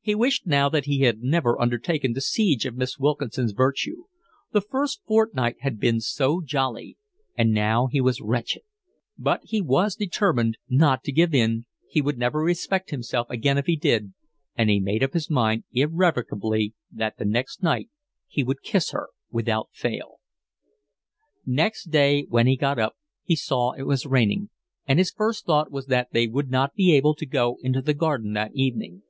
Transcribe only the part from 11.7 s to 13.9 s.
he would never respect himself again if he